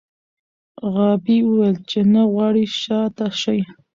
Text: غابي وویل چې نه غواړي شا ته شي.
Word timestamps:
غابي 0.93 1.37
وویل 1.43 1.77
چې 1.89 1.99
نه 2.13 2.21
غواړي 2.31 2.65
شا 2.81 3.01
ته 3.17 3.27
شي. 3.41 3.59